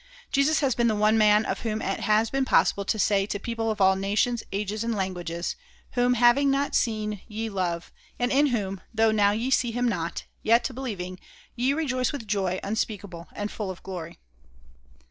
Jesus 0.31 0.61
has 0.61 0.73
been 0.73 0.87
the 0.87 0.95
one 0.95 1.15
man 1.15 1.45
of 1.45 1.59
whom 1.59 1.79
it 1.79 1.99
has 1.99 2.31
been 2.31 2.43
possible 2.43 2.83
to 2.83 2.97
say 2.97 3.27
to 3.27 3.37
people 3.37 3.69
of 3.69 3.79
all 3.79 3.95
nations, 3.95 4.41
ages, 4.51 4.83
and 4.83 4.95
languages, 4.95 5.55
"Whom 5.91 6.15
having 6.15 6.49
not 6.49 6.73
seen 6.73 7.21
ye 7.27 7.49
love, 7.51 7.91
and 8.17 8.31
in 8.31 8.47
whom, 8.47 8.81
though 8.91 9.11
now 9.11 9.29
ye 9.29 9.51
see 9.51 9.69
him 9.69 9.87
not, 9.87 10.25
yet 10.41 10.67
believing, 10.73 11.19
ye 11.55 11.73
rejoice 11.73 12.11
with 12.11 12.27
joy 12.27 12.59
unspeakable 12.63 13.27
and 13.33 13.51
full 13.51 13.69
of 13.69 13.83
glory." 13.83 14.17